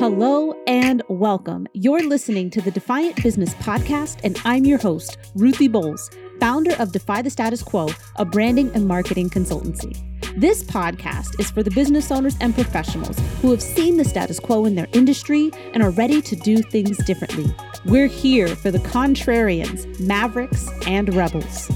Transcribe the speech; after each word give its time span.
Hello 0.00 0.54
and 0.66 1.02
welcome. 1.08 1.68
You're 1.74 2.02
listening 2.02 2.48
to 2.52 2.62
the 2.62 2.70
Defiant 2.70 3.22
Business 3.22 3.52
Podcast, 3.56 4.18
and 4.24 4.40
I'm 4.46 4.64
your 4.64 4.78
host, 4.78 5.18
Ruthie 5.34 5.68
Bowles, 5.68 6.08
founder 6.40 6.74
of 6.78 6.92
Defy 6.92 7.20
the 7.20 7.28
Status 7.28 7.62
Quo, 7.62 7.86
a 8.16 8.24
branding 8.24 8.70
and 8.72 8.88
marketing 8.88 9.28
consultancy. 9.28 9.94
This 10.40 10.64
podcast 10.64 11.38
is 11.38 11.50
for 11.50 11.62
the 11.62 11.70
business 11.72 12.10
owners 12.10 12.34
and 12.40 12.54
professionals 12.54 13.18
who 13.42 13.50
have 13.50 13.60
seen 13.60 13.98
the 13.98 14.04
status 14.06 14.40
quo 14.40 14.64
in 14.64 14.74
their 14.74 14.88
industry 14.94 15.50
and 15.74 15.82
are 15.82 15.90
ready 15.90 16.22
to 16.22 16.34
do 16.34 16.62
things 16.62 16.96
differently. 17.04 17.54
We're 17.84 18.06
here 18.06 18.48
for 18.48 18.70
the 18.70 18.78
contrarians, 18.78 20.00
mavericks, 20.00 20.66
and 20.86 21.14
rebels. 21.14 21.70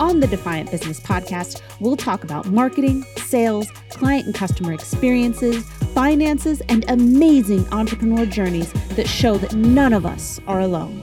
On 0.00 0.20
the 0.20 0.26
Defiant 0.26 0.70
Business 0.70 1.00
Podcast, 1.00 1.62
we'll 1.80 1.96
talk 1.96 2.24
about 2.24 2.46
marketing, 2.46 3.04
sales, 3.16 3.70
client 3.90 4.26
and 4.26 4.34
customer 4.34 4.72
experiences, 4.72 5.64
finances, 5.94 6.60
and 6.68 6.84
amazing 6.90 7.66
entrepreneur 7.72 8.26
journeys 8.26 8.72
that 8.96 9.08
show 9.08 9.38
that 9.38 9.54
none 9.54 9.92
of 9.92 10.04
us 10.04 10.40
are 10.46 10.60
alone. 10.60 11.00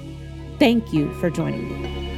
Thank 0.60 0.94
you 0.94 1.12
for 1.16 1.30
joining 1.30 1.82
me. 1.82 2.11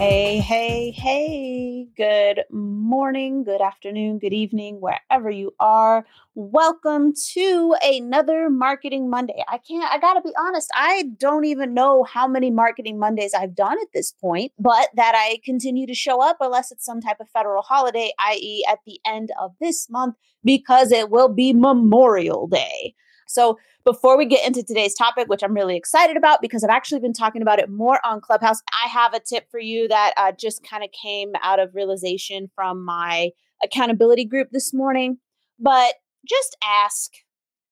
Hey, 0.00 0.38
hey, 0.38 0.92
hey. 0.92 1.86
Good 1.94 2.44
morning, 2.50 3.44
good 3.44 3.60
afternoon, 3.60 4.18
good 4.18 4.32
evening, 4.32 4.80
wherever 4.80 5.28
you 5.28 5.52
are. 5.60 6.06
Welcome 6.34 7.12
to 7.34 7.76
another 7.82 8.48
Marketing 8.48 9.10
Monday. 9.10 9.44
I 9.46 9.58
can't, 9.58 9.92
I 9.92 9.98
gotta 9.98 10.22
be 10.22 10.32
honest, 10.38 10.70
I 10.74 11.10
don't 11.18 11.44
even 11.44 11.74
know 11.74 12.04
how 12.04 12.26
many 12.26 12.50
Marketing 12.50 12.98
Mondays 12.98 13.34
I've 13.34 13.54
done 13.54 13.76
at 13.78 13.88
this 13.92 14.10
point, 14.10 14.52
but 14.58 14.88
that 14.94 15.12
I 15.14 15.38
continue 15.44 15.86
to 15.86 15.94
show 15.94 16.22
up 16.22 16.38
unless 16.40 16.72
it's 16.72 16.86
some 16.86 17.02
type 17.02 17.20
of 17.20 17.28
federal 17.28 17.60
holiday, 17.60 18.10
i.e., 18.20 18.64
at 18.70 18.78
the 18.86 18.98
end 19.04 19.32
of 19.38 19.52
this 19.60 19.90
month, 19.90 20.14
because 20.42 20.92
it 20.92 21.10
will 21.10 21.28
be 21.28 21.52
Memorial 21.52 22.46
Day. 22.46 22.94
So, 23.30 23.58
before 23.84 24.18
we 24.18 24.26
get 24.26 24.46
into 24.46 24.62
today's 24.62 24.94
topic, 24.94 25.28
which 25.28 25.42
I'm 25.42 25.54
really 25.54 25.76
excited 25.76 26.16
about 26.16 26.42
because 26.42 26.62
I've 26.62 26.70
actually 26.70 27.00
been 27.00 27.14
talking 27.14 27.40
about 27.40 27.58
it 27.58 27.70
more 27.70 27.98
on 28.04 28.20
Clubhouse, 28.20 28.60
I 28.72 28.88
have 28.88 29.14
a 29.14 29.20
tip 29.20 29.50
for 29.50 29.58
you 29.60 29.88
that 29.88 30.12
uh, 30.16 30.32
just 30.32 30.62
kind 30.62 30.84
of 30.84 30.90
came 30.92 31.32
out 31.42 31.60
of 31.60 31.74
realization 31.74 32.50
from 32.54 32.84
my 32.84 33.30
accountability 33.62 34.24
group 34.24 34.48
this 34.52 34.74
morning. 34.74 35.18
But 35.58 35.94
just 36.28 36.56
ask, 36.62 37.12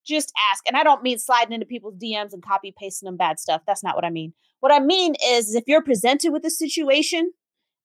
just 0.06 0.33
ask. 0.51 0.64
And 0.67 0.77
I 0.77 0.83
don't 0.83 1.03
mean 1.03 1.19
sliding 1.19 1.53
into 1.53 1.67
people's 1.67 1.97
DMs 1.97 2.33
and 2.33 2.42
copy 2.42 2.73
pasting 2.79 3.06
them 3.06 3.17
bad 3.17 3.39
stuff. 3.39 3.62
That's 3.67 3.83
not 3.83 3.95
what 3.95 4.05
I 4.05 4.11
mean. 4.11 4.33
What 4.61 4.73
I 4.73 4.81
mean 4.81 5.14
is 5.25 5.55
if 5.55 5.64
you're 5.67 5.83
presented 5.83 6.33
with 6.33 6.45
a 6.45 6.51
situation, 6.51 7.33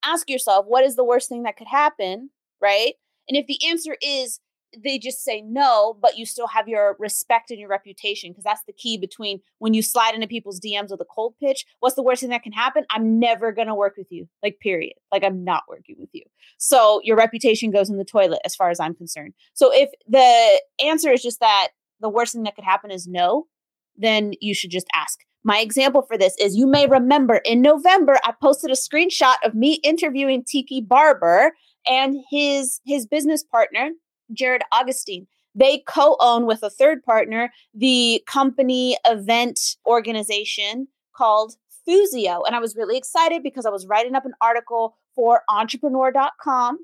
ask 0.04 0.30
yourself, 0.30 0.66
what 0.68 0.86
is 0.86 0.96
the 0.96 1.04
worst 1.04 1.28
thing 1.30 1.44
that 1.44 1.58
could 1.58 1.68
happen? 1.68 2.30
Right. 2.62 2.94
And 3.28 3.38
if 3.38 3.48
the 3.48 3.60
answer 3.68 3.98
is 4.02 4.40
they 4.82 4.98
just 4.98 5.24
say 5.24 5.42
no, 5.42 5.98
but 6.02 6.18
you 6.18 6.26
still 6.26 6.48
have 6.48 6.68
your 6.68 6.96
respect 7.00 7.52
and 7.52 7.60
your 7.60 7.70
reputation 7.70 8.32
because 8.32 8.44
that's 8.44 8.64
the 8.66 8.74
key 8.74 8.98
between 8.98 9.42
when 9.60 9.74
you 9.74 9.82
slide 9.82 10.16
into 10.16 10.28
people's 10.28 10.60
DMs 10.60 10.92
with 10.92 11.02
a 11.02 11.06
cold 11.06 11.36
pitch. 11.40 11.66
What's 11.80 11.96
the 11.96 12.04
worst 12.04 12.22
thing 12.22 12.30
that 12.30 12.44
can 12.44 12.52
happen? 12.52 12.86
I'm 12.90 13.20
never 13.20 13.52
going 13.52 13.68
to 13.68 13.76
work 13.76 13.96
with 13.98 14.12
you. 14.12 14.28
Like, 14.42 14.60
period. 14.60 14.94
Like, 15.12 15.24
I'm 15.24 15.44
not 15.44 15.64
working 15.68 15.96
with 16.00 16.10
you. 16.14 16.24
So, 16.58 17.02
your 17.04 17.18
reputation 17.18 17.72
goes 17.72 17.90
in 17.90 17.98
the 17.98 18.06
toilet 18.06 18.40
as 18.46 18.56
far 18.56 18.70
as 18.70 18.80
I'm 18.80 18.96
concerned. 18.96 19.34
So, 19.54 19.72
if 19.74 19.90
the 20.08 20.62
answer 20.86 21.12
is 21.12 21.22
just 21.22 21.40
that 21.40 21.70
the 22.00 22.10
worst 22.10 22.34
thing 22.34 22.44
that 22.44 22.56
could 22.56 22.66
happen 22.66 22.92
is 22.92 23.08
no, 23.08 23.48
then 23.98 24.34
you 24.42 24.54
should 24.54 24.72
just 24.72 24.88
ask. 24.94 25.20
My 25.44 25.60
example 25.60 26.02
for 26.02 26.18
this 26.18 26.36
is 26.40 26.56
you 26.56 26.68
may 26.68 26.88
remember 26.88 27.42
in 27.44 27.62
November, 27.62 28.18
I 28.24 28.34
posted 28.42 28.72
a 28.72 28.76
screenshot 28.76 29.36
of 29.44 29.54
me 29.54 29.74
interviewing 29.84 30.44
Tiki 30.44 30.80
Barber 30.80 31.52
and 31.86 32.18
his 32.30 32.80
his 32.86 33.06
business 33.06 33.44
partner 33.44 33.90
Jared 34.34 34.64
Augustine. 34.72 35.28
They 35.56 35.84
co 35.88 36.18
own 36.20 36.46
with 36.46 36.64
a 36.64 36.70
third 36.70 37.04
partner 37.04 37.52
the 37.74 38.24
company 38.28 38.98
event 39.06 39.78
organization 39.86 40.88
called 41.16 41.56
Thuzio. 41.88 42.42
And 42.46 42.56
I 42.56 42.60
was 42.60 42.76
really 42.76 42.98
excited 42.98 43.44
because 43.44 43.66
I 43.66 43.70
was 43.70 43.86
writing 43.86 44.16
up 44.16 44.26
an 44.26 44.34
article 44.42 44.96
for 45.16 45.44
entrepreneur.com 45.50 46.80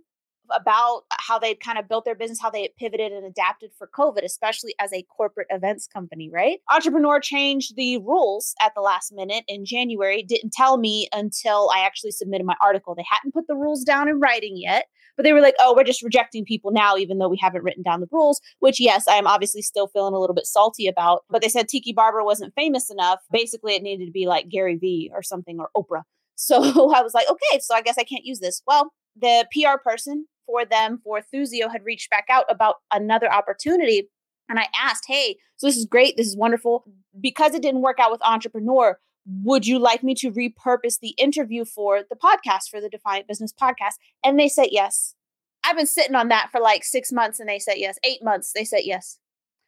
about 0.51 1.03
how 1.11 1.37
they'd 1.37 1.59
kind 1.59 1.77
of 1.77 1.87
built 1.87 2.05
their 2.05 2.15
business, 2.15 2.41
how 2.41 2.49
they 2.49 2.69
pivoted 2.77 3.11
and 3.11 3.25
adapted 3.25 3.71
for 3.77 3.87
COVID, 3.87 4.23
especially 4.23 4.73
as 4.79 4.91
a 4.91 5.03
corporate 5.03 5.47
events 5.49 5.87
company, 5.87 6.29
right? 6.31 6.59
Entrepreneur 6.71 7.19
changed 7.19 7.75
the 7.75 7.97
rules 7.99 8.55
at 8.61 8.73
the 8.75 8.81
last 8.81 9.13
minute 9.13 9.43
in 9.47 9.65
January, 9.65 10.23
didn't 10.23 10.53
tell 10.53 10.77
me 10.77 11.07
until 11.13 11.69
I 11.73 11.81
actually 11.85 12.11
submitted 12.11 12.45
my 12.45 12.55
article. 12.61 12.95
They 12.95 13.05
hadn't 13.09 13.33
put 13.33 13.47
the 13.47 13.55
rules 13.55 13.83
down 13.83 14.07
in 14.07 14.19
writing 14.19 14.57
yet, 14.57 14.85
but 15.19 15.25
they 15.25 15.33
were 15.33 15.41
like, 15.41 15.55
oh, 15.59 15.73
we're 15.75 15.83
just 15.83 16.01
rejecting 16.01 16.45
people 16.45 16.71
now, 16.71 16.95
even 16.95 17.17
though 17.17 17.27
we 17.27 17.37
haven't 17.41 17.65
written 17.65 17.83
down 17.83 17.99
the 17.99 18.07
rules, 18.09 18.39
which, 18.59 18.79
yes, 18.79 19.05
I 19.05 19.15
am 19.15 19.27
obviously 19.27 19.61
still 19.61 19.87
feeling 19.87 20.13
a 20.13 20.17
little 20.17 20.33
bit 20.33 20.45
salty 20.45 20.87
about. 20.87 21.25
But 21.29 21.41
they 21.41 21.49
said 21.49 21.67
Tiki 21.67 21.91
Barber 21.91 22.23
wasn't 22.23 22.53
famous 22.55 22.89
enough. 22.89 23.19
Basically, 23.29 23.75
it 23.75 23.83
needed 23.83 24.05
to 24.05 24.13
be 24.13 24.27
like 24.27 24.47
Gary 24.47 24.77
Vee 24.77 25.11
or 25.13 25.21
something 25.21 25.59
or 25.59 25.71
Oprah. 25.75 26.03
So 26.41 26.55
I 26.95 27.01
was 27.01 27.13
like, 27.13 27.29
okay, 27.29 27.59
so 27.59 27.75
I 27.75 27.81
guess 27.81 27.97
I 27.99 28.05
can't 28.05 28.23
use 28.23 28.39
this. 28.39 28.61
Well, 28.65 28.93
the 29.13 29.45
PR 29.51 29.77
person 29.83 30.25
for 30.45 30.63
them 30.63 31.01
for 31.03 31.19
Thuzio 31.19 31.69
had 31.69 31.83
reached 31.83 32.09
back 32.09 32.27
out 32.29 32.45
about 32.47 32.75
another 32.93 33.29
opportunity. 33.29 34.09
And 34.47 34.57
I 34.57 34.67
asked, 34.73 35.03
hey, 35.05 35.35
so 35.57 35.67
this 35.67 35.75
is 35.75 35.85
great. 35.85 36.15
This 36.15 36.27
is 36.27 36.37
wonderful. 36.37 36.85
Because 37.19 37.53
it 37.53 37.61
didn't 37.61 37.81
work 37.81 37.99
out 37.99 38.09
with 38.09 38.21
Entrepreneur, 38.23 38.97
would 39.43 39.67
you 39.67 39.79
like 39.79 40.03
me 40.03 40.15
to 40.15 40.31
repurpose 40.31 40.99
the 40.99 41.13
interview 41.17 41.65
for 41.65 42.01
the 42.07 42.15
podcast, 42.15 42.69
for 42.69 42.81
the 42.81 42.89
Defiant 42.89 43.27
Business 43.27 43.53
podcast? 43.53 43.93
And 44.23 44.39
they 44.39 44.49
said 44.49 44.67
yes. 44.71 45.15
I've 45.63 45.75
been 45.75 45.85
sitting 45.85 46.15
on 46.15 46.29
that 46.29 46.49
for 46.51 46.61
like 46.61 46.83
six 46.83 47.11
months 47.11 47.39
and 47.39 47.49
they 47.49 47.59
said 47.59 47.75
yes. 47.77 47.97
Eight 48.03 48.23
months, 48.23 48.53
they 48.53 48.63
said 48.63 48.81
yes. 48.83 49.19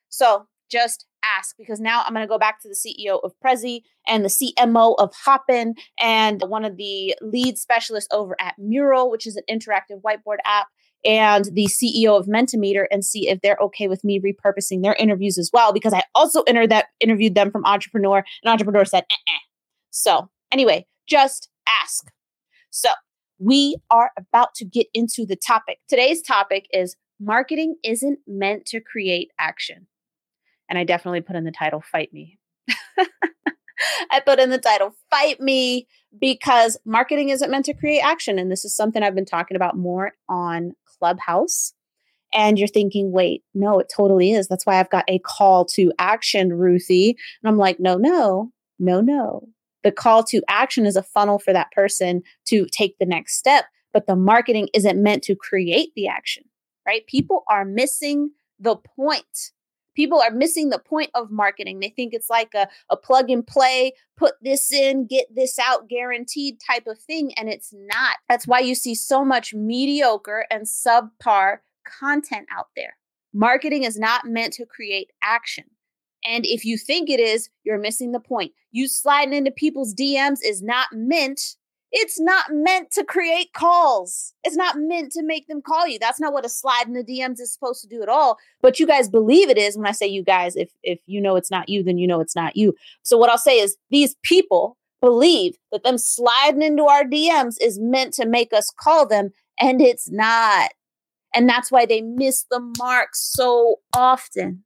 So 0.10 0.48
just 0.70 1.06
ask 1.24 1.56
because 1.58 1.80
now 1.80 2.04
I'm 2.06 2.14
going 2.14 2.24
to 2.24 2.30
go 2.30 2.40
back 2.40 2.62
to 2.62 2.70
the 2.70 2.76
CEO 2.76 3.20
of 3.24 3.34
Prezi 3.44 3.82
and 4.08 4.24
the 4.24 4.30
CMO 4.30 4.96
of 4.98 5.14
Hopin 5.26 5.76
and 6.00 6.42
one 6.48 6.66
of 6.66 6.78
the 6.78 7.16
lead 7.22 7.58
specialists 7.58 8.08
over 8.12 8.36
at 8.40 8.56
Mural, 8.58 9.12
which 9.12 9.28
is 9.28 9.36
an 9.36 9.44
interactive 9.50 10.02
whiteboard 10.02 10.38
app, 10.46 10.68
and 11.04 11.46
the 11.54 11.66
CEO 11.66 12.18
of 12.18 12.28
Mentimeter 12.28 12.86
and 12.92 13.04
see 13.04 13.28
if 13.28 13.42
they're 13.42 13.58
okay 13.62 13.88
with 13.88 14.04
me 14.04 14.20
repurposing 14.20 14.82
their 14.82 14.96
interviews 14.96 15.38
as 15.38 15.50
well 15.52 15.74
because 15.74 15.94
I 15.94 16.04
also 16.16 16.44
entered 16.44 16.70
that 16.70 16.88
interviewed 17.00 17.36
them 17.36 17.52
from 17.52 17.66
Entrepreneur 17.66 18.18
and 18.18 18.52
Entrepreneur 18.52 18.86
said, 18.86 19.04
eh-eh. 19.12 19.40
So 19.92 20.30
anyway, 20.52 20.88
just 21.08 21.50
ask. 21.68 22.12
So 22.72 22.90
we 23.40 23.78
are 23.90 24.12
about 24.18 24.56
to 24.56 24.66
get 24.66 24.88
into 24.94 25.26
the 25.26 25.36
topic. 25.36 25.80
Today's 25.88 26.22
topic 26.22 26.68
is 26.72 26.96
marketing 27.20 27.76
isn't 27.84 28.20
meant 28.28 28.66
to 28.68 28.80
create 28.80 29.30
action. 29.40 29.88
And 30.70 30.80
I 30.80 30.84
definitely 30.84 31.22
put 31.22 31.36
in 31.36 31.44
the 31.44 31.52
title, 31.52 31.82
Fight 31.82 32.14
Me. 32.14 32.40
I 34.12 34.20
put 34.20 34.40
in 34.40 34.50
the 34.50 34.58
title, 34.58 34.96
Fight 35.10 35.40
Me, 35.42 35.88
because 36.20 36.78
marketing 36.86 37.30
isn't 37.30 37.52
meant 37.52 37.66
to 37.66 37.74
create 37.74 38.02
action. 38.02 38.40
And 38.40 38.52
this 38.52 38.64
is 38.64 38.76
something 38.76 39.04
I've 39.04 39.16
been 39.16 39.26
talking 39.26 39.58
about 39.58 39.78
more 39.78 40.14
on 40.30 40.74
Clubhouse. 40.86 41.74
And 42.34 42.58
you're 42.58 42.68
thinking, 42.68 43.12
wait, 43.12 43.44
no, 43.54 43.80
it 43.80 43.92
totally 43.94 44.32
is. 44.32 44.48
That's 44.48 44.66
why 44.66 44.80
I've 44.80 44.90
got 44.90 45.04
a 45.10 45.20
call 45.20 45.66
to 45.74 45.92
action, 46.00 46.54
Ruthie. 46.54 47.18
And 47.44 47.50
I'm 47.50 47.58
like, 47.58 47.80
no, 47.80 47.98
no, 47.98 48.52
no, 48.80 49.02
no. 49.02 49.50
The 49.84 49.92
call 49.92 50.24
to 50.26 50.42
action 50.48 50.86
is 50.86 50.96
a 50.96 51.04
funnel 51.04 51.40
for 51.40 51.54
that 51.54 51.72
person 51.72 52.24
to 52.46 52.66
take 52.72 52.98
the 52.98 53.06
next 53.06 53.38
step, 53.38 53.66
but 53.94 54.08
the 54.08 54.16
marketing 54.16 54.70
isn't 54.74 55.02
meant 55.02 55.24
to 55.24 55.36
create 55.36 55.92
the 55.96 56.08
action, 56.08 56.44
right? 56.86 57.06
People 57.08 57.44
are 57.50 57.66
missing 57.66 58.32
the 58.60 58.76
point 58.76 59.52
people 59.96 60.22
are 60.22 60.32
missing 60.32 60.70
the 60.70 60.80
point 60.80 61.10
of 61.14 61.32
marketing. 61.32 61.80
They 61.80 61.90
think 61.90 62.14
it's 62.14 62.30
like 62.30 62.54
a, 62.54 62.68
a 62.90 62.98
plug 62.98 63.30
and 63.30 63.46
play, 63.46 63.94
put 64.18 64.34
this 64.42 64.72
in, 64.72 65.08
get 65.08 65.28
this 65.34 65.60
out, 65.60 65.88
guaranteed 65.90 66.60
type 66.60 66.88
of 66.88 67.00
thing. 67.00 67.34
And 67.36 67.50
it's 67.50 67.74
not. 67.74 68.18
That's 68.30 68.48
why 68.48 68.60
you 68.60 68.76
see 68.76 68.96
so 68.96 69.24
much 69.26 69.54
mediocre 69.54 70.46
and 70.50 70.66
subpar 70.66 71.58
content 71.86 72.48
out 72.56 72.68
there. 72.76 72.98
Marketing 73.34 73.84
is 73.84 73.98
not 73.98 74.26
meant 74.26 74.54
to 74.54 74.66
create 74.66 75.12
action. 75.24 75.66
And 76.26 76.46
if 76.46 76.66
you 76.66 76.78
think 76.78 77.10
it 77.10 77.20
is, 77.20 77.50
you're 77.64 77.80
missing 77.80 78.12
the 78.12 78.20
point. 78.20 78.52
You 78.72 78.88
sliding 78.88 79.34
into 79.34 79.52
people's 79.52 79.94
DMs 79.94 80.40
is 80.44 80.62
not 80.62 80.88
meant 80.94 81.56
it's 81.92 82.20
not 82.20 82.46
meant 82.52 82.90
to 82.92 83.04
create 83.04 83.52
calls. 83.54 84.34
It's 84.46 84.56
not 84.56 84.78
meant 84.78 85.12
to 85.12 85.24
make 85.24 85.48
them 85.48 85.62
call 85.62 85.88
you. 85.88 86.00
That's 86.00 86.22
not 86.22 86.32
what 86.32 86.46
a 86.46 86.50
slide 86.50 86.88
in 86.88 86.94
the 86.94 87.04
DMs 87.04 87.42
is 87.42 87.52
supposed 87.52 87.82
to 87.82 87.88
do 87.88 88.02
at 88.02 88.08
all. 88.08 88.38
But 88.62 88.80
you 88.80 88.88
guys 88.88 89.10
believe 89.10 89.50
it 89.50 89.58
is 89.58 89.78
when 89.78 89.88
I 89.88 89.92
say 89.92 90.08
you 90.08 90.24
guys, 90.24 90.56
if 90.56 90.72
if 90.84 91.00
you 91.06 91.20
know 91.20 91.36
it's 91.36 91.52
not 91.52 91.68
you, 91.68 91.84
then 91.84 91.98
you 91.98 92.08
know 92.08 92.22
it's 92.22 92.36
not 92.36 92.56
you. 92.56 92.74
So 93.04 93.18
what 93.18 93.30
I'll 93.30 93.38
say 93.38 93.60
is 93.60 93.76
these 93.90 94.16
people 94.24 94.78
believe 95.02 95.58
that 95.72 95.84
them 95.84 95.98
sliding 95.98 96.62
into 96.62 96.86
our 96.86 97.04
DMs 97.04 97.56
is 97.60 97.80
meant 97.80 98.14
to 98.14 98.26
make 98.26 98.54
us 98.54 98.72
call 98.80 99.06
them, 99.06 99.32
and 99.60 99.82
it's 99.82 100.10
not. 100.10 100.72
And 101.34 101.48
that's 101.48 101.72
why 101.72 101.86
they 101.86 102.02
miss 102.02 102.46
the 102.50 102.60
mark 102.78 103.10
so 103.14 103.78
often. 103.94 104.64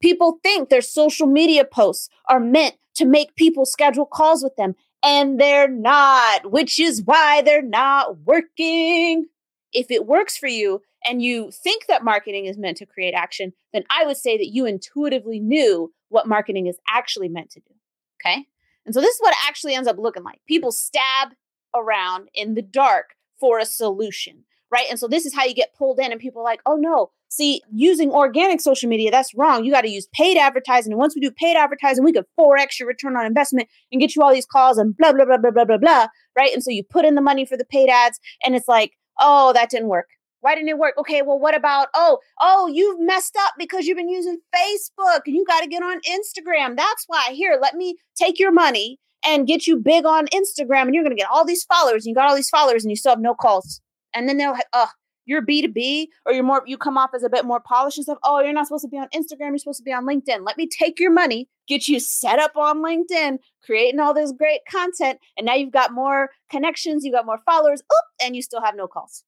People 0.00 0.38
think 0.42 0.68
their 0.68 0.80
social 0.80 1.26
media 1.26 1.64
posts 1.64 2.08
are 2.28 2.40
meant 2.40 2.76
to 2.94 3.04
make 3.04 3.36
people 3.36 3.64
schedule 3.64 4.06
calls 4.06 4.42
with 4.42 4.56
them 4.56 4.74
and 5.04 5.40
they're 5.40 5.68
not, 5.68 6.50
which 6.50 6.78
is 6.80 7.02
why 7.04 7.42
they're 7.42 7.62
not 7.62 8.18
working. 8.20 9.26
If 9.72 9.90
it 9.90 10.06
works 10.06 10.36
for 10.36 10.48
you 10.48 10.82
and 11.06 11.22
you 11.22 11.50
think 11.50 11.86
that 11.86 12.04
marketing 12.04 12.46
is 12.46 12.58
meant 12.58 12.76
to 12.78 12.86
create 12.86 13.14
action, 13.14 13.52
then 13.72 13.84
I 13.90 14.04
would 14.04 14.16
say 14.16 14.36
that 14.36 14.48
you 14.48 14.66
intuitively 14.66 15.40
knew 15.40 15.92
what 16.08 16.26
marketing 16.26 16.66
is 16.66 16.78
actually 16.90 17.28
meant 17.28 17.50
to 17.50 17.60
do. 17.60 17.74
Okay. 18.20 18.46
And 18.86 18.94
so 18.94 19.00
this 19.00 19.14
is 19.14 19.20
what 19.20 19.36
actually 19.46 19.74
ends 19.74 19.88
up 19.88 19.98
looking 19.98 20.24
like. 20.24 20.40
People 20.46 20.72
stab 20.72 21.28
around 21.74 22.28
in 22.34 22.54
the 22.54 22.62
dark 22.62 23.14
for 23.38 23.58
a 23.58 23.66
solution, 23.66 24.44
right? 24.70 24.86
And 24.88 24.98
so 24.98 25.08
this 25.08 25.26
is 25.26 25.34
how 25.34 25.44
you 25.44 25.54
get 25.54 25.74
pulled 25.76 25.98
in, 25.98 26.12
and 26.12 26.20
people 26.20 26.42
are 26.42 26.44
like, 26.44 26.60
oh 26.66 26.76
no, 26.76 27.10
see, 27.28 27.62
using 27.72 28.10
organic 28.10 28.60
social 28.60 28.88
media, 28.88 29.10
that's 29.10 29.34
wrong. 29.34 29.64
You 29.64 29.72
got 29.72 29.82
to 29.82 29.90
use 29.90 30.08
paid 30.12 30.36
advertising. 30.36 30.92
And 30.92 30.98
once 30.98 31.14
we 31.14 31.20
do 31.20 31.30
paid 31.30 31.56
advertising, 31.56 32.04
we 32.04 32.12
could 32.12 32.24
4x 32.38 32.78
your 32.78 32.88
return 32.88 33.16
on 33.16 33.26
investment 33.26 33.68
and 33.92 34.00
get 34.00 34.16
you 34.16 34.22
all 34.22 34.32
these 34.32 34.46
calls 34.46 34.78
and 34.78 34.96
blah, 34.96 35.12
blah, 35.12 35.24
blah, 35.24 35.38
blah, 35.38 35.50
blah, 35.50 35.64
blah, 35.64 35.78
blah, 35.78 36.06
right? 36.36 36.52
And 36.52 36.62
so 36.62 36.70
you 36.70 36.82
put 36.82 37.04
in 37.04 37.14
the 37.14 37.20
money 37.20 37.44
for 37.44 37.56
the 37.56 37.64
paid 37.64 37.88
ads, 37.88 38.18
and 38.42 38.54
it's 38.54 38.68
like, 38.68 38.92
oh, 39.18 39.52
that 39.52 39.70
didn't 39.70 39.88
work. 39.88 40.06
Why 40.40 40.54
didn't 40.54 40.68
it 40.68 40.78
work? 40.78 40.94
Okay, 40.96 41.22
well, 41.22 41.38
what 41.38 41.56
about, 41.56 41.88
oh, 41.94 42.18
oh, 42.40 42.68
you've 42.72 43.00
messed 43.00 43.36
up 43.36 43.54
because 43.58 43.86
you've 43.86 43.96
been 43.96 44.08
using 44.08 44.38
Facebook 44.54 45.22
and 45.26 45.34
you 45.34 45.44
got 45.44 45.62
to 45.62 45.66
get 45.66 45.82
on 45.82 46.00
Instagram. 46.02 46.76
That's 46.76 47.04
why. 47.08 47.30
Here, 47.32 47.58
let 47.60 47.74
me 47.74 47.96
take 48.16 48.38
your 48.38 48.52
money 48.52 49.00
and 49.24 49.48
get 49.48 49.66
you 49.66 49.76
big 49.76 50.06
on 50.06 50.26
Instagram 50.28 50.82
and 50.82 50.94
you're 50.94 51.02
going 51.02 51.16
to 51.16 51.20
get 51.20 51.30
all 51.30 51.44
these 51.44 51.64
followers. 51.64 52.06
And 52.06 52.10
you 52.10 52.14
got 52.14 52.28
all 52.28 52.36
these 52.36 52.50
followers 52.50 52.84
and 52.84 52.90
you 52.90 52.96
still 52.96 53.10
have 53.10 53.20
no 53.20 53.34
calls. 53.34 53.80
And 54.14 54.28
then 54.28 54.38
they'll, 54.38 54.56
oh, 54.72 54.88
you're 55.28 55.44
B2B 55.44 56.06
or 56.24 56.32
you're 56.32 56.42
more, 56.42 56.62
you 56.66 56.78
come 56.78 56.96
off 56.96 57.10
as 57.14 57.22
a 57.22 57.28
bit 57.28 57.44
more 57.44 57.60
polished 57.60 57.98
and 57.98 58.04
stuff. 58.04 58.18
Oh, 58.24 58.40
you're 58.40 58.54
not 58.54 58.66
supposed 58.66 58.84
to 58.84 58.88
be 58.88 58.96
on 58.96 59.08
Instagram. 59.14 59.50
You're 59.50 59.58
supposed 59.58 59.78
to 59.78 59.84
be 59.84 59.92
on 59.92 60.06
LinkedIn. 60.06 60.44
Let 60.44 60.56
me 60.56 60.66
take 60.66 60.98
your 60.98 61.12
money, 61.12 61.48
get 61.68 61.86
you 61.86 62.00
set 62.00 62.38
up 62.38 62.56
on 62.56 62.82
LinkedIn, 62.82 63.38
creating 63.62 64.00
all 64.00 64.14
this 64.14 64.32
great 64.32 64.60
content. 64.68 65.18
And 65.36 65.46
now 65.46 65.54
you've 65.54 65.70
got 65.70 65.92
more 65.92 66.30
connections, 66.50 67.04
you 67.04 67.12
got 67.12 67.26
more 67.26 67.40
followers, 67.44 67.82
oop, 67.82 68.24
and 68.24 68.34
you 68.34 68.42
still 68.42 68.62
have 68.62 68.74
no 68.74 68.88
calls. 68.88 69.22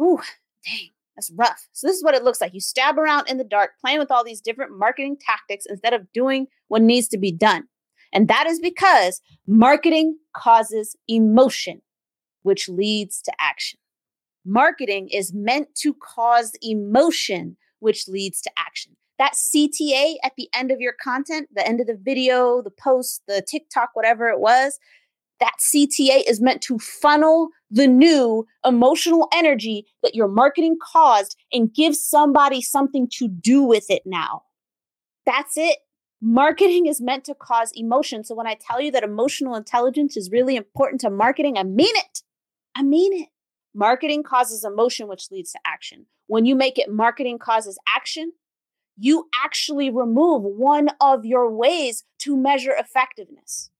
Ooh, 0.00 0.18
dang, 0.66 0.90
that's 1.14 1.30
rough. 1.36 1.68
So, 1.72 1.86
this 1.86 1.96
is 1.96 2.04
what 2.04 2.16
it 2.16 2.24
looks 2.24 2.40
like. 2.40 2.52
You 2.52 2.60
stab 2.60 2.98
around 2.98 3.28
in 3.28 3.38
the 3.38 3.44
dark, 3.44 3.70
playing 3.80 4.00
with 4.00 4.10
all 4.10 4.24
these 4.24 4.40
different 4.40 4.76
marketing 4.76 5.16
tactics 5.20 5.66
instead 5.68 5.92
of 5.92 6.12
doing 6.12 6.48
what 6.66 6.82
needs 6.82 7.06
to 7.08 7.18
be 7.18 7.30
done. 7.30 7.64
And 8.12 8.26
that 8.26 8.46
is 8.48 8.58
because 8.58 9.20
marketing 9.46 10.18
causes 10.36 10.96
emotion, 11.06 11.82
which 12.42 12.68
leads 12.68 13.22
to 13.22 13.32
action. 13.40 13.78
Marketing 14.50 15.10
is 15.12 15.34
meant 15.34 15.74
to 15.74 15.92
cause 15.92 16.52
emotion, 16.62 17.58
which 17.80 18.08
leads 18.08 18.40
to 18.40 18.50
action. 18.56 18.96
That 19.18 19.34
CTA 19.34 20.14
at 20.24 20.32
the 20.38 20.48
end 20.54 20.70
of 20.70 20.80
your 20.80 20.94
content, 21.02 21.48
the 21.54 21.68
end 21.68 21.82
of 21.82 21.86
the 21.86 21.98
video, 22.00 22.62
the 22.62 22.70
post, 22.70 23.22
the 23.28 23.42
TikTok, 23.42 23.90
whatever 23.92 24.28
it 24.28 24.40
was, 24.40 24.78
that 25.38 25.52
CTA 25.60 26.22
is 26.26 26.40
meant 26.40 26.62
to 26.62 26.78
funnel 26.78 27.48
the 27.70 27.86
new 27.86 28.46
emotional 28.64 29.28
energy 29.34 29.84
that 30.02 30.14
your 30.14 30.28
marketing 30.28 30.78
caused 30.82 31.36
and 31.52 31.74
give 31.74 31.94
somebody 31.94 32.62
something 32.62 33.06
to 33.18 33.28
do 33.28 33.62
with 33.62 33.90
it 33.90 34.02
now. 34.06 34.44
That's 35.26 35.58
it. 35.58 35.76
Marketing 36.22 36.86
is 36.86 37.02
meant 37.02 37.24
to 37.24 37.34
cause 37.34 37.70
emotion. 37.74 38.24
So 38.24 38.34
when 38.34 38.46
I 38.46 38.56
tell 38.58 38.80
you 38.80 38.90
that 38.92 39.04
emotional 39.04 39.56
intelligence 39.56 40.16
is 40.16 40.30
really 40.30 40.56
important 40.56 41.02
to 41.02 41.10
marketing, 41.10 41.58
I 41.58 41.64
mean 41.64 41.94
it. 41.94 42.22
I 42.74 42.82
mean 42.82 43.12
it. 43.12 43.28
Marketing 43.74 44.22
causes 44.22 44.64
emotion, 44.64 45.08
which 45.08 45.30
leads 45.30 45.52
to 45.52 45.58
action. 45.64 46.06
When 46.26 46.44
you 46.44 46.54
make 46.54 46.78
it 46.78 46.90
marketing 46.90 47.38
causes 47.38 47.78
action, 47.88 48.32
you 48.96 49.28
actually 49.44 49.90
remove 49.90 50.42
one 50.42 50.88
of 51.00 51.24
your 51.24 51.50
ways 51.50 52.04
to 52.20 52.36
measure 52.36 52.74
effectiveness. 52.76 53.70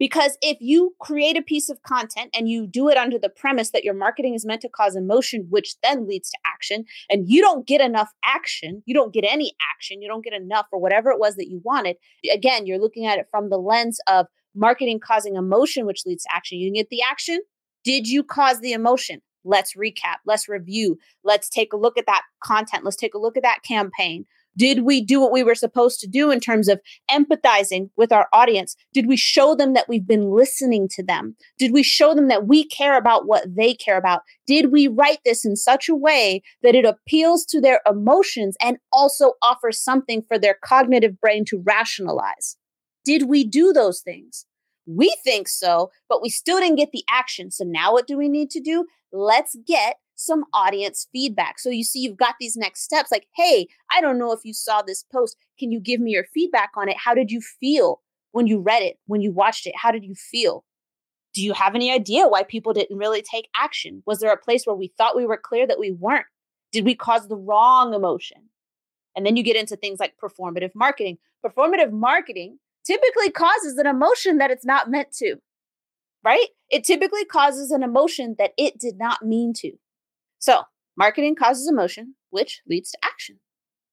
Because 0.00 0.38
if 0.40 0.56
you 0.60 0.96
create 0.98 1.36
a 1.36 1.42
piece 1.42 1.68
of 1.68 1.82
content 1.82 2.30
and 2.34 2.48
you 2.48 2.66
do 2.66 2.88
it 2.88 2.96
under 2.96 3.18
the 3.18 3.28
premise 3.28 3.70
that 3.70 3.84
your 3.84 3.92
marketing 3.92 4.34
is 4.34 4.46
meant 4.46 4.62
to 4.62 4.68
cause 4.68 4.96
emotion, 4.96 5.46
which 5.50 5.76
then 5.82 6.08
leads 6.08 6.30
to 6.30 6.38
action, 6.46 6.86
and 7.10 7.28
you 7.28 7.42
don't 7.42 7.66
get 7.66 7.82
enough 7.82 8.10
action, 8.24 8.82
you 8.86 8.94
don't 8.94 9.12
get 9.12 9.26
any 9.28 9.52
action, 9.70 10.00
you 10.00 10.08
don't 10.08 10.24
get 10.24 10.32
enough 10.32 10.66
or 10.72 10.80
whatever 10.80 11.10
it 11.10 11.20
was 11.20 11.36
that 11.36 11.48
you 11.48 11.60
wanted, 11.64 11.96
again, 12.32 12.66
you're 12.66 12.80
looking 12.80 13.04
at 13.04 13.18
it 13.18 13.28
from 13.30 13.50
the 13.50 13.58
lens 13.58 14.00
of 14.08 14.26
marketing 14.54 15.00
causing 15.00 15.36
emotion, 15.36 15.84
which 15.84 16.06
leads 16.06 16.24
to 16.24 16.34
action. 16.34 16.58
You 16.58 16.72
get 16.72 16.88
the 16.88 17.02
action. 17.02 17.40
Did 17.84 18.06
you 18.06 18.22
cause 18.22 18.60
the 18.60 18.72
emotion? 18.72 19.22
Let's 19.44 19.74
recap. 19.74 20.16
Let's 20.26 20.48
review. 20.48 20.98
Let's 21.24 21.48
take 21.48 21.72
a 21.72 21.76
look 21.76 21.96
at 21.96 22.06
that 22.06 22.22
content. 22.42 22.84
Let's 22.84 22.96
take 22.96 23.14
a 23.14 23.18
look 23.18 23.36
at 23.36 23.42
that 23.42 23.62
campaign. 23.62 24.26
Did 24.56 24.82
we 24.82 25.00
do 25.00 25.20
what 25.20 25.32
we 25.32 25.44
were 25.44 25.54
supposed 25.54 26.00
to 26.00 26.08
do 26.08 26.30
in 26.30 26.40
terms 26.40 26.68
of 26.68 26.80
empathizing 27.10 27.90
with 27.96 28.12
our 28.12 28.28
audience? 28.32 28.76
Did 28.92 29.06
we 29.06 29.16
show 29.16 29.54
them 29.54 29.74
that 29.74 29.88
we've 29.88 30.06
been 30.06 30.32
listening 30.32 30.88
to 30.96 31.04
them? 31.04 31.36
Did 31.56 31.72
we 31.72 31.82
show 31.82 32.14
them 32.14 32.28
that 32.28 32.46
we 32.46 32.66
care 32.66 32.98
about 32.98 33.26
what 33.26 33.44
they 33.54 33.74
care 33.74 33.96
about? 33.96 34.22
Did 34.46 34.72
we 34.72 34.88
write 34.88 35.20
this 35.24 35.44
in 35.44 35.56
such 35.56 35.88
a 35.88 35.94
way 35.94 36.42
that 36.62 36.74
it 36.74 36.84
appeals 36.84 37.44
to 37.46 37.60
their 37.60 37.80
emotions 37.88 38.56
and 38.60 38.78
also 38.92 39.32
offers 39.40 39.80
something 39.80 40.22
for 40.26 40.38
their 40.38 40.56
cognitive 40.62 41.20
brain 41.20 41.44
to 41.46 41.62
rationalize? 41.64 42.56
Did 43.04 43.28
we 43.28 43.44
do 43.44 43.72
those 43.72 44.00
things? 44.00 44.46
We 44.96 45.16
think 45.22 45.48
so, 45.48 45.90
but 46.08 46.22
we 46.22 46.28
still 46.28 46.58
didn't 46.58 46.76
get 46.76 46.92
the 46.92 47.04
action. 47.08 47.50
So 47.50 47.64
now 47.64 47.92
what 47.92 48.06
do 48.06 48.16
we 48.16 48.28
need 48.28 48.50
to 48.50 48.60
do? 48.60 48.86
Let's 49.12 49.56
get 49.66 49.96
some 50.14 50.44
audience 50.52 51.06
feedback. 51.12 51.58
So 51.58 51.70
you 51.70 51.84
see, 51.84 52.00
you've 52.00 52.16
got 52.16 52.34
these 52.38 52.56
next 52.56 52.82
steps 52.82 53.10
like, 53.10 53.26
hey, 53.36 53.68
I 53.90 54.00
don't 54.00 54.18
know 54.18 54.32
if 54.32 54.40
you 54.44 54.52
saw 54.52 54.82
this 54.82 55.02
post. 55.02 55.36
Can 55.58 55.72
you 55.72 55.80
give 55.80 56.00
me 56.00 56.10
your 56.10 56.24
feedback 56.24 56.70
on 56.76 56.88
it? 56.88 56.96
How 56.98 57.14
did 57.14 57.30
you 57.30 57.40
feel 57.40 58.00
when 58.32 58.46
you 58.46 58.60
read 58.60 58.82
it, 58.82 58.98
when 59.06 59.22
you 59.22 59.32
watched 59.32 59.66
it? 59.66 59.74
How 59.76 59.90
did 59.90 60.04
you 60.04 60.14
feel? 60.14 60.64
Do 61.32 61.42
you 61.42 61.52
have 61.52 61.74
any 61.74 61.92
idea 61.92 62.26
why 62.26 62.42
people 62.42 62.72
didn't 62.72 62.98
really 62.98 63.22
take 63.22 63.48
action? 63.54 64.02
Was 64.04 64.18
there 64.18 64.32
a 64.32 64.36
place 64.36 64.64
where 64.64 64.76
we 64.76 64.92
thought 64.98 65.16
we 65.16 65.26
were 65.26 65.40
clear 65.42 65.66
that 65.66 65.78
we 65.78 65.92
weren't? 65.92 66.26
Did 66.72 66.84
we 66.84 66.94
cause 66.94 67.28
the 67.28 67.36
wrong 67.36 67.94
emotion? 67.94 68.48
And 69.16 69.24
then 69.24 69.36
you 69.36 69.42
get 69.42 69.56
into 69.56 69.76
things 69.76 70.00
like 70.00 70.14
performative 70.22 70.72
marketing. 70.74 71.18
Performative 71.44 71.92
marketing 71.92 72.58
typically 72.84 73.30
causes 73.30 73.78
an 73.78 73.86
emotion 73.86 74.38
that 74.38 74.50
it's 74.50 74.64
not 74.64 74.90
meant 74.90 75.12
to, 75.12 75.36
right? 76.24 76.48
It 76.70 76.84
typically 76.84 77.24
causes 77.24 77.70
an 77.70 77.82
emotion 77.82 78.36
that 78.38 78.52
it 78.56 78.78
did 78.78 78.98
not 78.98 79.24
mean 79.24 79.52
to. 79.54 79.72
So, 80.38 80.62
marketing 80.96 81.36
causes 81.36 81.68
emotion, 81.68 82.14
which 82.30 82.62
leads 82.68 82.90
to 82.92 82.98
action. 83.04 83.40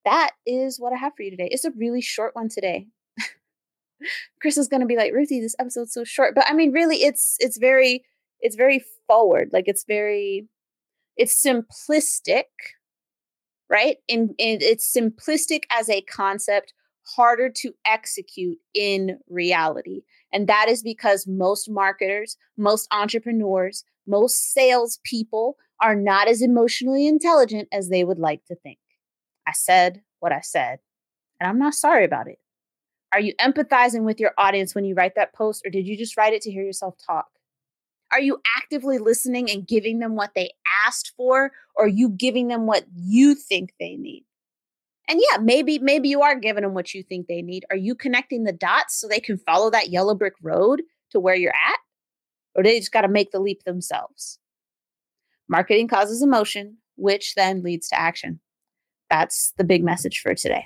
That 0.06 0.32
is 0.46 0.80
what 0.80 0.94
I 0.94 0.98
have 0.98 1.14
for 1.18 1.24
you 1.24 1.32
today. 1.32 1.50
It's 1.52 1.66
a 1.66 1.72
really 1.72 2.02
short 2.02 2.36
one 2.36 2.48
today. 2.48 2.88
Chris 4.42 4.58
is 4.58 4.70
going 4.70 4.82
to 4.82 4.88
be 4.88 4.96
like, 4.96 5.14
"Ruthie, 5.14 5.42
this 5.42 5.56
episode's 5.60 5.94
so 5.94 6.06
short." 6.06 6.34
But 6.34 6.46
I 6.48 6.54
mean, 6.54 6.72
really 6.72 6.98
it's 6.98 7.36
it's 7.40 7.58
very 7.58 8.06
it's 8.40 8.56
very 8.56 8.84
forward. 9.08 9.50
Like 9.52 9.66
it's 9.68 9.84
very 9.86 10.48
it's 11.18 11.44
simplistic, 11.44 12.46
right? 13.70 13.98
In, 14.08 14.36
in 14.38 14.60
it's 14.62 14.96
simplistic 14.96 15.64
as 15.70 15.90
a 15.90 16.02
concept, 16.02 16.74
harder 17.16 17.50
to 17.50 17.74
execute 17.86 18.58
in 18.74 19.20
reality. 19.30 20.02
And 20.34 20.48
that 20.48 20.68
is 20.70 20.84
because 20.84 21.28
most 21.28 21.70
marketers, 21.70 22.38
most 22.58 22.88
entrepreneurs, 22.92 23.84
most 24.06 24.54
salespeople 24.54 25.58
are 25.82 25.96
not 25.96 26.28
as 26.28 26.42
emotionally 26.42 27.08
intelligent 27.08 27.68
as 27.72 27.90
they 27.90 28.04
would 28.04 28.20
like 28.20 28.44
to 28.46 28.56
think. 28.56 28.80
I 29.48 29.52
said 29.54 30.02
what 30.20 30.32
I 30.32 30.42
said, 30.42 30.80
and 31.40 31.50
I'm 31.50 31.60
not 31.60 31.74
sorry 31.74 32.04
about 32.04 32.28
it. 32.28 32.40
Are 33.14 33.20
you 33.20 33.34
empathizing 33.36 34.04
with 34.04 34.20
your 34.20 34.34
audience 34.38 34.76
when 34.76 34.84
you 34.84 34.96
write 34.96 35.16
that 35.16 35.34
post, 35.34 35.66
or 35.66 35.70
did 35.70 35.88
you 35.88 35.98
just 35.98 36.18
write 36.18 36.34
it 36.34 36.42
to 36.44 36.52
hear 36.52 36.64
yourself 36.64 36.96
talk? 37.06 37.28
Are 38.12 38.22
you 38.22 38.40
actively 38.58 38.98
listening 38.98 39.50
and 39.50 39.68
giving 39.68 40.00
them 40.00 40.16
what 40.16 40.32
they 40.36 40.52
asked 40.86 41.14
for, 41.16 41.52
or 41.76 41.86
are 41.86 41.90
you 41.90 42.10
giving 42.10 42.48
them 42.48 42.66
what 42.66 42.86
you 42.94 43.36
think 43.36 43.74
they 43.80 43.96
need? 43.96 44.26
And 45.10 45.22
yeah, 45.32 45.38
maybe 45.38 45.80
maybe 45.80 46.10
you 46.10 46.22
are 46.22 46.36
giving 46.36 46.64
them 46.64 46.74
what 46.74 46.94
you 46.94 47.02
think 47.02 47.28
they 47.28 47.42
need. 47.42 47.66
Are 47.70 47.78
you 47.78 47.96
connecting 47.96 48.44
the 48.44 48.52
dots 48.52 49.00
so 49.00 49.08
they 49.08 49.22
can 49.22 49.38
follow 49.38 49.70
that 49.70 49.90
yellow 49.90 50.16
brick 50.16 50.34
road 50.42 50.82
to 51.12 51.20
where 51.20 51.36
you're 51.36 51.54
at? 51.54 51.80
Or 52.56 52.64
they 52.64 52.80
just 52.80 52.92
got 52.92 53.02
to 53.02 53.08
make 53.08 53.32
the 53.32 53.40
leap 53.40 53.64
themselves? 53.64 54.40
Marketing 55.48 55.88
causes 55.88 56.22
emotion, 56.22 56.78
which 56.96 57.36
then 57.36 57.64
leads 57.64 57.88
to 57.90 58.00
action. 58.00 58.42
That's 59.10 59.54
the 59.58 59.64
big 59.64 59.84
message 59.84 60.20
for 60.20 60.36
today. 60.36 60.66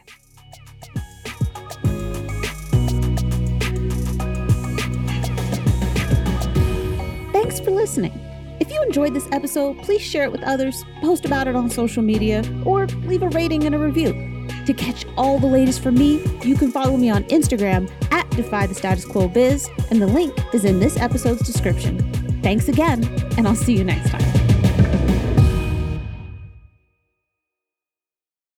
Thanks 7.31 7.59
for 7.59 7.71
listening. 7.71 8.19
If 8.59 8.71
you 8.71 8.81
enjoyed 8.81 9.13
this 9.13 9.27
episode, 9.31 9.77
please 9.83 10.01
share 10.01 10.23
it 10.23 10.31
with 10.31 10.41
others, 10.43 10.83
post 11.01 11.25
about 11.25 11.47
it 11.47 11.55
on 11.55 11.69
social 11.69 12.01
media, 12.01 12.43
or 12.65 12.87
leave 12.87 13.21
a 13.21 13.29
rating 13.29 13.65
and 13.65 13.75
a 13.75 13.79
review. 13.79 14.30
To 14.65 14.73
catch 14.73 15.05
all 15.17 15.39
the 15.39 15.47
latest 15.47 15.81
from 15.81 15.95
me, 15.95 16.23
you 16.43 16.55
can 16.55 16.71
follow 16.71 16.97
me 16.97 17.09
on 17.09 17.23
Instagram 17.25 17.91
at 18.11 18.29
Defy 18.31 18.67
the 18.67 18.75
Status 18.75 19.05
Quo 19.05 19.27
Biz, 19.27 19.69
and 19.89 20.01
the 20.01 20.07
link 20.07 20.33
is 20.53 20.65
in 20.65 20.79
this 20.79 20.97
episode's 20.97 21.41
description. 21.41 21.99
Thanks 22.41 22.67
again, 22.67 23.03
and 23.37 23.47
I'll 23.47 23.55
see 23.55 23.77
you 23.77 23.83
next 23.83 24.09
time. 24.09 24.40